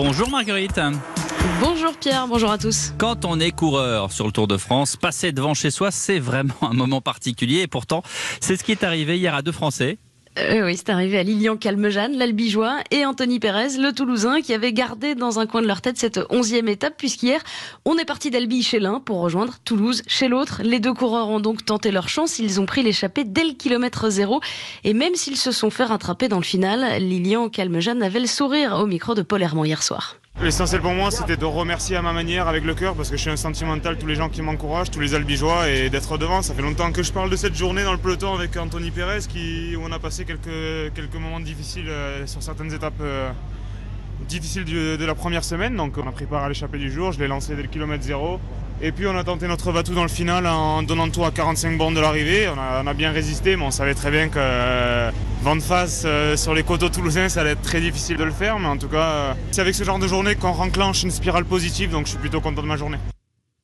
[0.00, 0.80] Bonjour Marguerite.
[1.60, 2.94] Bonjour Pierre, bonjour à tous.
[2.98, 6.54] Quand on est coureur sur le Tour de France, passer devant chez soi, c'est vraiment
[6.62, 7.62] un moment particulier.
[7.62, 8.04] Et pourtant,
[8.40, 9.98] c'est ce qui est arrivé hier à deux Français.
[10.38, 14.72] Euh, oui, c'est arrivé à Lilian Calmejane, l'Albigeois, et Anthony Pérez, le Toulousain, qui avait
[14.72, 17.42] gardé dans un coin de leur tête cette onzième étape, puisqu'hier,
[17.84, 20.60] on est parti d'Albi chez l'un pour rejoindre Toulouse chez l'autre.
[20.62, 24.10] Les deux coureurs ont donc tenté leur chance, ils ont pris l'échappée dès le kilomètre
[24.10, 24.40] zéro,
[24.84, 28.78] et même s'ils se sont fait rattraper dans le final, Lilian Calmejane avait le sourire
[28.80, 30.16] au micro de Paul hier soir.
[30.40, 33.22] L'essentiel pour moi, c'était de remercier à ma manière, avec le cœur, parce que je
[33.22, 36.42] suis un sentimental, tous les gens qui m'encouragent, tous les albigeois, et d'être devant.
[36.42, 39.22] Ça fait longtemps que je parle de cette journée dans le peloton avec Anthony Pérez,
[39.28, 43.30] qui, où on a passé quelques, quelques moments difficiles euh, sur certaines étapes euh,
[44.28, 45.74] difficiles de, la première semaine.
[45.74, 48.04] Donc on a pris part à l'échappée du jour, je l'ai lancé dès le kilomètre
[48.04, 48.38] zéro.
[48.80, 51.76] Et puis on a tenté notre va-tout dans le final en donnant tout à 45
[51.76, 52.48] bornes de l'arrivée.
[52.48, 55.10] On a, bien résisté, mais on savait très bien que
[55.42, 58.32] vent de face euh, sur les coteaux toulousains, ça allait être très difficile de le
[58.32, 58.58] faire.
[58.58, 61.44] Mais en tout cas, euh, c'est avec ce genre de journée qu'on renclenche une spirale
[61.44, 62.98] positive, donc je suis plutôt content de ma journée.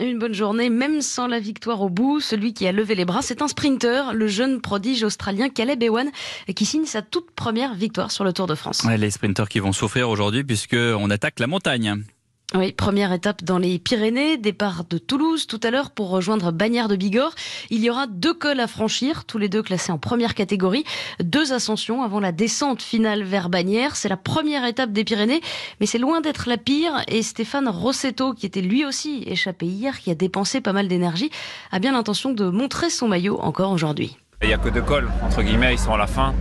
[0.00, 2.20] Une bonne journée, même sans la victoire au bout.
[2.20, 6.08] Celui qui a levé les bras, c'est un sprinter, le jeune prodige australien Caleb Ewan,
[6.54, 8.84] qui signe sa toute première victoire sur le Tour de France.
[8.84, 12.04] Ouais, les sprinters qui vont souffrir aujourd'hui puisqu'on attaque la montagne.
[12.54, 16.88] Oui, première étape dans les Pyrénées, départ de Toulouse tout à l'heure pour rejoindre Bagnères
[16.88, 17.34] de Bigorre.
[17.68, 20.84] Il y aura deux cols à franchir, tous les deux classés en première catégorie,
[21.22, 23.96] deux ascensions avant la descente finale vers Bagnères.
[23.96, 25.42] C'est la première étape des Pyrénées,
[25.78, 27.02] mais c'est loin d'être la pire.
[27.06, 31.30] Et Stéphane Rossetto, qui était lui aussi échappé hier, qui a dépensé pas mal d'énergie,
[31.70, 34.16] a bien l'intention de montrer son maillot encore aujourd'hui.
[34.40, 36.32] Il n'y a que deux cols, entre guillemets, ils sont à la fin.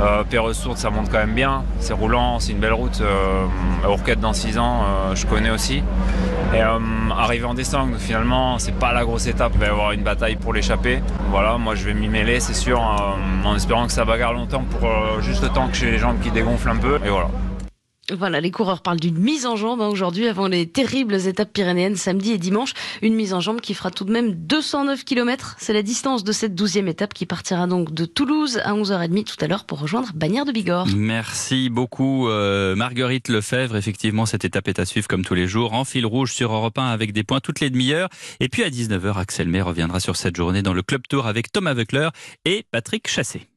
[0.00, 0.22] Euh,
[0.76, 1.64] ça monte quand même bien.
[1.78, 3.00] C'est roulant, c'est une belle route.
[3.00, 3.46] Euh,
[4.20, 5.82] dans 6 ans, euh, je connais aussi.
[6.54, 6.78] Et euh,
[7.16, 9.52] arriver en descente, finalement, c'est pas la grosse étape.
[9.54, 11.02] Il va y avoir une bataille pour l'échapper.
[11.30, 14.64] Voilà, moi je vais m'y mêler, c'est sûr, euh, en espérant que ça bagarre longtemps
[14.64, 14.88] pour
[15.20, 16.98] juste le temps que j'ai les jambes qui dégonflent un peu.
[17.04, 17.28] Et voilà.
[18.10, 21.94] Voilà, les coureurs parlent d'une mise en jambe hein, aujourd'hui avant les terribles étapes pyrénéennes
[21.94, 22.74] samedi et dimanche.
[23.00, 25.54] Une mise en jambe qui fera tout de même 209 km.
[25.60, 29.44] C'est la distance de cette douzième étape qui partira donc de Toulouse à 11h30 tout
[29.44, 30.88] à l'heure pour rejoindre Bagnères de Bigorre.
[30.96, 33.76] Merci beaucoup euh, Marguerite Lefebvre.
[33.76, 36.78] Effectivement, cette étape est à suivre comme tous les jours en fil rouge sur Europe
[36.78, 38.08] 1 avec des points toutes les demi-heures.
[38.40, 41.52] Et puis à 19h, Axel May reviendra sur cette journée dans le Club Tour avec
[41.52, 42.08] Thomas Weckler
[42.44, 43.46] et Patrick Chassé.